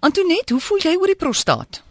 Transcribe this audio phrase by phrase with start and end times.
[0.00, 1.82] Antoinette, hoe voel jy oor die prostaat?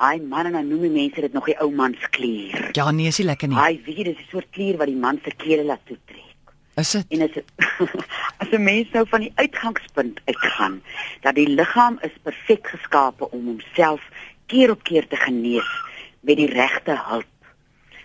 [0.00, 2.70] Hy man en dan noem die mense dit nog die ou man se klier.
[2.76, 3.58] Ja, nee, is nie lekker nie.
[3.58, 6.34] Hy weet dit is 'n soort klier wat die man se klere laat toetrek.
[6.74, 7.04] Is dit?
[7.08, 7.34] En as
[8.42, 10.82] as 'n mens nou van die uitgangspunt uitgaan
[11.20, 14.02] dat die liggaam is perfek geskape om homself
[14.46, 15.70] keer op keer te genees
[16.20, 17.30] met die regte hulp.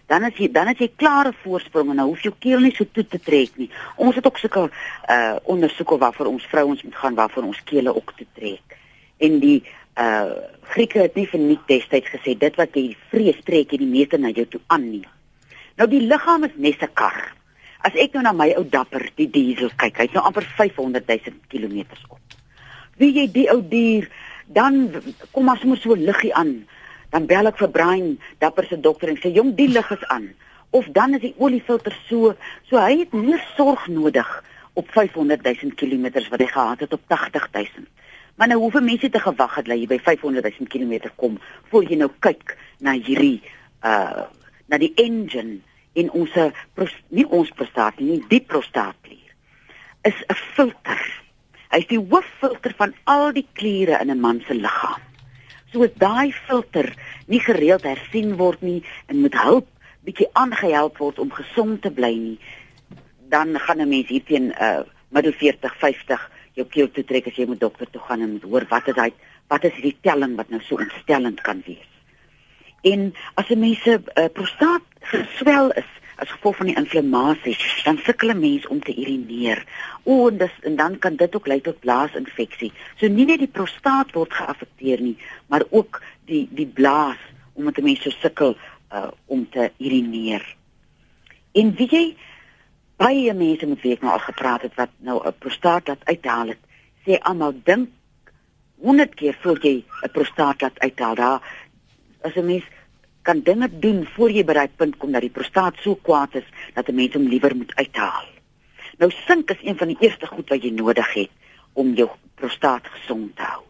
[0.06, 2.86] Dan as jy dan as jy klare voorsprong en nou hoef jou keel nie so
[2.92, 3.70] toe te trek nie.
[3.96, 4.70] Ons het ook sulke
[5.10, 8.78] uh ondersoeke waarvoor ons vrouens moet gaan waarvoor ons kele ook toe trek.
[9.20, 9.64] En die
[10.00, 10.32] uh
[10.70, 14.20] Grieke het nie vir nie destyds gesê dit wat jy vrees trek jy die meeste
[14.22, 15.06] na jou toe aan nie.
[15.82, 17.34] Nou die liggaam is net 'n kar.
[17.82, 21.36] As ek nou na my ou dapper, die diesel kyk, hy't nou amper 500 000
[21.50, 22.20] km op.
[22.98, 24.10] Wie jy die ou dier,
[24.46, 24.92] dan
[25.32, 26.68] kom maar sommer so liggie aan.
[27.10, 30.30] Dan bel ek vir Brian, dapper se dokter en sê jong, die lig is aan.
[30.70, 32.36] Of dan is die oliefilter so,
[32.70, 37.02] so hy het meer sorg nodig op 500 000 km wat hy gehad het op
[37.08, 37.88] 80 000.
[38.40, 41.34] Maar nou hoeveel mense te gewag het dat jy by 500 000 km kom
[41.68, 43.42] voor jy nou kyk na hierdie
[43.84, 44.30] uh
[44.70, 45.58] na die engine
[45.98, 46.36] en ons
[47.10, 49.34] nie ons prostaat nie, die prostaatklier
[50.08, 51.02] is 'n filter.
[51.74, 55.02] Hy is die hooffilter van al die kliere in 'n man se liggaam.
[55.74, 56.94] So as daai filter
[57.28, 59.68] nie gereeld hersien word nie en met hulp
[60.06, 62.40] bietjie aangehelp word om gesond te bly nie,
[63.30, 67.48] dan gaan 'n mens hierteen uh middel 40, 50 jou keel toe trek as jy
[67.50, 69.12] moet dokter toe gaan en hoor wat is hy
[69.50, 71.88] wat is die telling wat nou so ontstellend kan wees.
[72.86, 77.98] En as 'n mens se uh, prostaat geswel is as gevolg van die inflammasie, dan
[78.04, 79.64] sukkel 'n mens om te urineer.
[80.04, 82.72] O, en, dis, en dan kan dit ook lei tot blaasinfeksie.
[83.00, 87.18] So nie net die prostaat word geaffekteer nie, maar ook die die blaas
[87.54, 88.58] omdat 'n mens so sukkel
[88.94, 90.56] uh, om te urineer.
[91.52, 92.16] En wie jy
[93.00, 96.48] baie mense met wie ek nou al gepraat het wat nou 'n prostaat laat uithaal
[96.54, 96.62] het,
[97.06, 97.90] sê almal dink
[98.82, 101.16] 100 keer voor jy 'n prostaat laat uithaal.
[101.16, 101.42] Daar
[102.22, 102.64] as 'n mens
[103.22, 106.48] kan dinge doen voor jy by daai punt kom dat die prostaat so kwaad is
[106.74, 108.26] dat 'n mens hom liewer moet uithaal.
[108.98, 111.30] Nou sink is een van die eerste goed wat jy nodig het
[111.74, 113.64] om jou prostaat gesond te hou.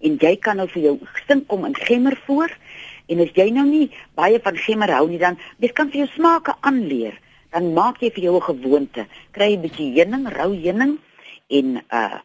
[0.00, 2.50] En jy kan nou vir jou sink kom in gemmer voor
[3.06, 6.08] en as jy nou nie baie van gemmer hou nie dan jy kan vir jou
[6.14, 7.18] smake aanleer.
[7.50, 9.06] Dan maak jy vir jou 'n gewoonte.
[9.32, 10.98] Kry 'n bietjie heuning, rou heuning
[11.48, 12.18] en uh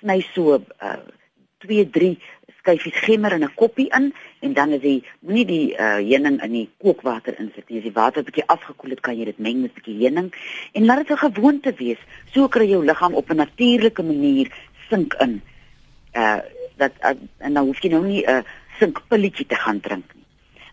[0.00, 1.00] sny so uh
[1.58, 2.18] 2 3
[2.60, 6.52] skyfies gemmer in 'n koppie in en dan is die moenie die uh heuning in
[6.52, 7.78] die kookwater insit nie.
[7.78, 10.32] As die water bietjie afgekoel het, kan jy dit meng met 'n bietjie heuning
[10.72, 11.98] en laat dit 'n gewoonte wees.
[12.32, 14.52] So kry jou liggaam op 'n natuurlike manier
[14.88, 15.42] sink in.
[16.14, 16.40] Uh
[16.76, 18.42] dat uh, en nou hoef jy nou nie 'n uh,
[18.78, 20.24] sinkpilletjie te gaan drink nie.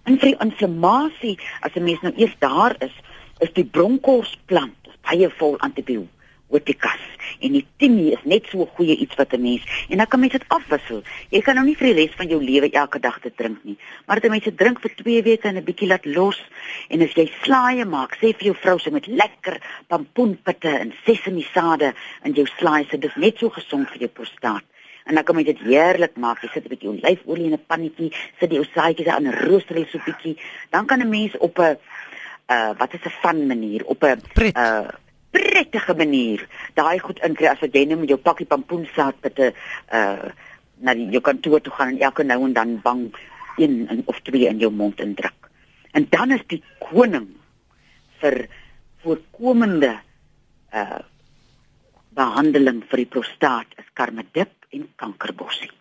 [0.04, 2.96] En vir die inflammasie, as 'n mens nou eers daar is,
[3.44, 6.22] is die bronkhorsplant baie vol antibiotika
[6.54, 7.02] otikas
[7.44, 10.20] en die timie is net so 'n goeie iets wat 'n mens en dan kan
[10.20, 11.04] mens dit afwissel.
[11.30, 13.78] Jy kan nou nie vir die res van jou lewe elke dag dit drink nie,
[14.06, 16.40] maar dit mense drink vir 2 weke en 'n bietjie laat los
[16.90, 21.94] en as jy slaaie maak, sê vir jou vrou sy met lekker pampoenpitte en sesamiesade
[22.24, 24.64] in jou slaai, dit is net so gesond vir jou prostaat.
[25.06, 26.42] En dan kan jy dit heerlik maak.
[26.42, 30.00] Jy sit 'n bietjie olyfolie in 'n pannetjie, sit die ou saaitjies aan rooster so
[30.06, 30.38] bietjie.
[30.70, 31.78] Dan kan 'n mens op 'n
[32.54, 34.22] uh wat is 'n van manier op 'n
[34.58, 34.88] uh
[35.32, 39.54] prettige manier daai goed inkry as wat jy nou met jou pakkie pampoensaad met 'n
[39.94, 40.30] uh
[40.84, 43.02] na die jou kantoor toe gaan en elke nou en dan bang
[43.58, 45.50] een en of twee in jou mond indruk.
[45.92, 47.28] En dan is die koning
[48.20, 48.48] vir
[49.04, 50.00] voorkomende
[50.74, 51.02] uh
[52.14, 55.72] behandeling vir die prostaat is karmedip en kankerbossie.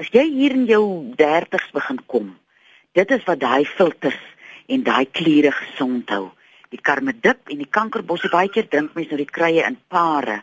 [0.00, 2.30] As jy hier in jou 30's begin kom,
[2.96, 4.20] dit is wat daai filters
[4.68, 6.28] en daai kliere gesond hou
[6.72, 10.42] die karmedip en die kankerbossie baie keer drink mense nou die kruie in pare.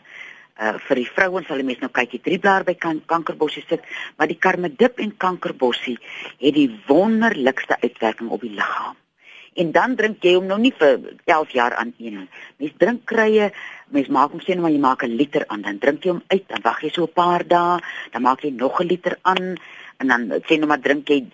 [0.56, 3.64] Uh vir die vrouens sal die mense nou kyk, die drie blaar by kan, kankerbossie
[3.68, 3.84] sit,
[4.16, 5.98] maar die karmedip en kankerbossie
[6.40, 8.96] het die wonderlikste uitwerking op die liggaam.
[9.56, 12.26] En dan drink jy hom nou nie vir 11 jaar aan een nie.
[12.60, 13.50] Mens drink kruie,
[13.92, 16.44] mens maak hom sien maar jy maak 'n liter aan, dan drink jy hom uit,
[16.48, 17.80] dan wag jy so 'n paar dae,
[18.12, 19.56] dan maak jy nog 'n liter aan
[19.98, 21.24] en dan sê nou maar drink jy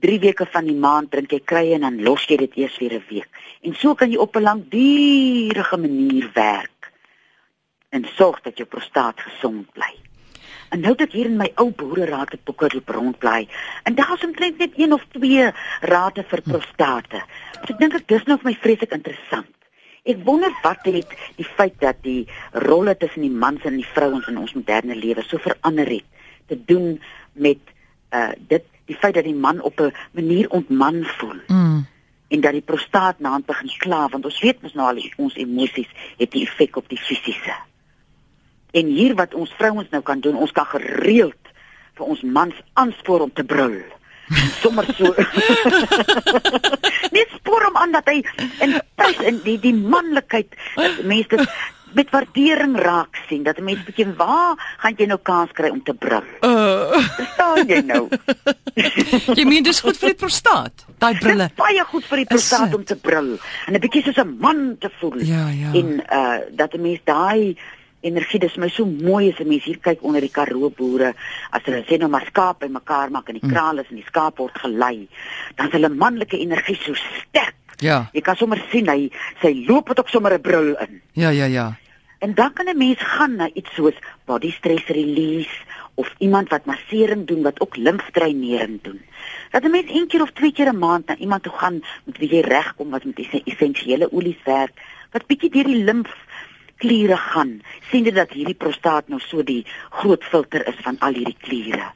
[0.00, 2.94] 3 weke van die maand drink jy krye en dan los jy dit eers weer
[2.98, 3.28] 'n week.
[3.62, 6.92] En so kan jy op 'n langdurige manier werk
[7.90, 9.94] en sorg dat jou prostaat gesond bly.
[10.70, 13.48] En nou dat hier in my ou boereraad het boeke loop rondbly
[13.82, 15.50] en daar is omtrent net een of twee
[15.80, 17.22] rade vir prostate.
[17.64, 19.50] So ek dink ek dis nou vir my vreeslik interessant.
[20.06, 24.30] Ek wonder wat het die feit dat die rolle tussen die mans en die vrouens
[24.30, 26.06] in ons moderne lewe so verander het
[26.46, 27.00] te doen
[27.32, 27.58] met
[28.14, 31.38] uh dit die feit dat die man op 'n manier ontman voel.
[31.46, 31.86] Mm.
[32.28, 35.90] En dat die prostaat naand begin kla want ons weet mos nou al ons emosies
[36.16, 37.56] het 'n effek op die fisiese.
[38.70, 41.42] En hier wat ons vrouens nou kan doen, ons kan gereeld
[41.94, 43.82] vir ons mans aanspoor om te brul.
[44.60, 45.10] Sommer so.
[47.16, 48.22] Net spoor hom aan dat hy
[48.62, 50.54] in tuis in die die manlikheid
[51.02, 51.48] mense dit
[51.92, 55.82] met waardering raak sien dat 'n mens bietjie waar gaan jy nou kans kry om
[55.82, 56.22] te brul?
[56.40, 56.94] Uh.
[57.16, 58.08] Verstaan jy nou?
[59.38, 61.48] jy meen dis goed vir die prostaat, daai brille.
[61.50, 64.36] Dit is baie goed vir die prostaat om te brul en 'n bietjie soos 'n
[64.38, 65.18] man te voel.
[65.18, 65.74] Ja, ja.
[65.74, 67.56] En uh dat 'n mens daai
[68.00, 68.40] energie.
[68.40, 71.14] Dis my so mooi as 'n mens hier kyk onder die Karoo boere.
[71.50, 74.06] As hulle sê nou maar skaap by mekaar maak en die kraal is en die
[74.06, 75.08] skaap word gelei
[75.56, 77.56] dan is hulle manlike energie so sterk.
[77.80, 78.10] Ja.
[78.12, 79.08] jy kan sommer sien hy
[79.40, 81.00] sy loop het ook sommer 'n brul in.
[81.12, 81.76] Ja, ja, ja.
[82.20, 85.64] en dan kan 'n mens gaan na iets soos body stress release
[85.94, 89.00] of iemand wat massering doen wat ook limfdreinering doen.
[89.50, 92.18] Dat 'n mens een keer of twee keer 'n maand na iemand toe gaan met
[92.18, 94.72] wie jy regkom wat met die essensiële olies werk
[95.10, 96.12] wat bietjie deur die limf
[96.82, 97.60] kliere gaan
[97.90, 99.64] sien dit dat hierdie prostaat nou so die
[100.00, 101.92] groot filter is van al hierdie kliere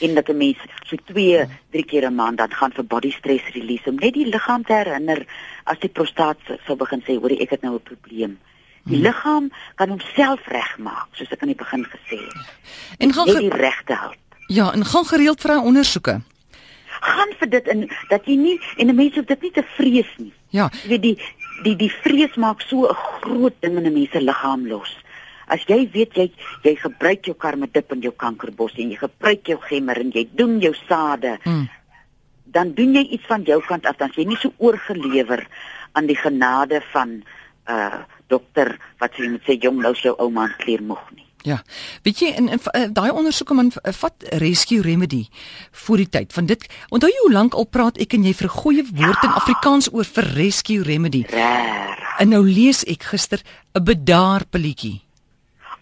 [0.00, 3.44] en dat 'n mens so 2, 3 keer 'n maand dan gaan vir body stress
[3.52, 5.26] release om net die liggaam te herinner
[5.64, 8.38] as die prostaat sou begin sê hoor ek het nou 'n probleem.
[8.84, 9.04] Die hmm.
[9.04, 12.46] liggaam kan homself regmaak soos ek aan die begin gesê het.
[12.98, 14.16] En gaan net die regte help.
[14.46, 16.20] Ja, en gaan gereeld hy ondersoeke.
[17.00, 20.12] Gaan vir dit in dat jy nie en 'n mens hoef dit nie te vrees
[20.16, 20.32] nie.
[20.48, 20.70] Ja.
[20.82, 21.18] Jy weet die
[21.64, 24.96] die die vrees maak so 'n groot ding in 'n mens se liggaam los.
[25.46, 26.30] As jy weet jy
[26.64, 30.60] jy gebruik jou karmedip in jou kankerbos en jy gebruik jou gemmer en jy doen
[30.60, 31.68] jou sade, Mm.
[32.44, 35.46] dan doen jy iets van jou kant af dan jy nie so oorgelewer
[35.92, 37.22] aan die genade van
[37.68, 41.26] uh dokter wat sê moet sê jong nou is jou ouma kleer moeg nie.
[41.42, 41.62] Ja.
[42.02, 45.26] Weet jy in, in uh, daai ondersoeke man uh, vat rescue remedy
[45.84, 46.32] voor die tyd.
[46.32, 49.22] Van dit onthou jy hoe lank al praat ek en jy vir 'n goeie woord
[49.22, 49.28] ja.
[49.28, 51.24] in Afrikaans oor vir rescue remedy.
[51.30, 51.98] Reg.
[52.18, 53.42] En nou lees ek gister
[53.74, 55.02] 'n bedaarpelletjie.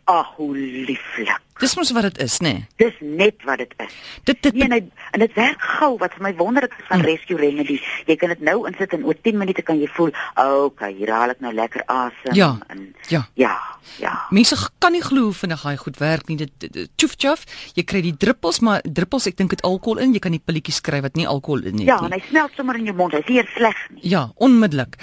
[0.05, 1.38] Ag hoe lieflik.
[1.61, 2.52] Dis mos wat dit is, nê?
[2.52, 2.67] Nee?
[2.76, 3.93] Dis net wat dit is.
[4.25, 6.99] Dit dit Nee, en dit en dit werk gou wat vir my wonderlik is van
[6.99, 7.05] Mm.
[7.05, 7.81] Rescue Remedy.
[8.06, 11.31] Jy kan dit nou insit en oor 10 minute kan jy voel, okay, hier haal
[11.31, 12.58] ek nou lekker asem Ja.
[12.69, 13.26] en Ja.
[13.35, 13.58] ja,
[13.99, 14.26] ja.
[14.31, 16.37] Mense kan nie glo hoe vinnig hy goed werk nie.
[16.37, 17.44] Dit dit- dit- tjoef tjoef.
[17.75, 20.12] Jy kry die druppels, maar druppels, ek dink dit alkohol in.
[20.12, 22.19] Jy kan die pilletjies kry wat nie alkohol in het Ja, en nie.
[22.20, 23.12] hy smelt sommer in jou mond.
[23.12, 24.00] Hy's nie sleg nie.
[24.08, 24.97] Ja, onmiddellik.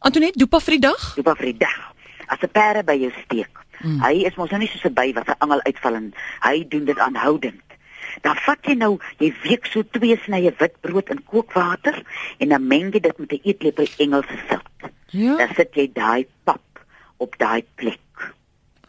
[0.00, 1.14] Antoinette, dopa vir die dag?
[1.16, 1.92] Doop af vir die dag.
[2.28, 3.48] As 'n perde by jou steek.
[3.82, 4.00] Mm.
[4.00, 6.84] Hy is mos nou nie soos 'n by wat 'n angel uitval en hy doen
[6.84, 7.62] dit aanhoudend.
[8.20, 12.02] Dan vat jy nou, jy week so twee snye witbrood in kookwater
[12.38, 14.90] en dan meng jy dit met 'n eetlepel Engelse sout.
[15.10, 15.36] Ja.
[15.36, 16.84] Dan sit jy daai pap
[17.16, 17.98] op daai plek.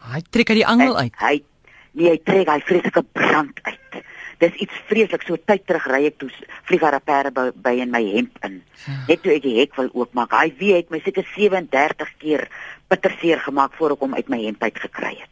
[0.03, 1.15] Hy trek uit die angel uit.
[1.19, 1.43] Hy
[1.91, 4.03] nee, hy trek hy vreeslike brand uit.
[4.43, 5.23] Dis iets vreeslik.
[5.23, 6.29] So tyd terug ry ek toe
[6.67, 8.63] vlieg haar 'n perde by, by in my hemp in.
[9.07, 10.31] Net toe ek die hek wil oopmaak.
[10.31, 12.49] Hy wie het my seker 37 keer
[12.93, 15.31] bitterseer gemaak voor ek hom uit my hemp uit gekry het.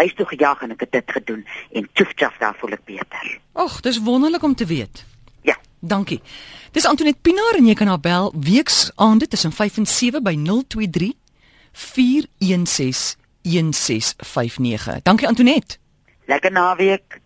[0.00, 1.42] Hy is toe gejaag en ek het dit gedoen
[1.78, 3.32] en tjoef tjof daar voel ek beter.
[3.60, 5.04] Ag, dis wonderlik om te weet.
[5.46, 5.56] Ja.
[5.80, 6.20] Dankie.
[6.72, 10.34] Dis Antoinette Pinaar en jy kan haar bel weeks aande tussen 5 en 7 by
[10.40, 11.12] 023
[11.72, 15.02] 416 1659.
[15.02, 15.76] Dankie Antoinette.
[16.26, 17.21] Lekker naweek.